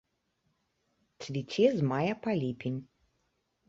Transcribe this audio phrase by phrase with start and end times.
[1.25, 2.85] Цвіце з мая па ліпень.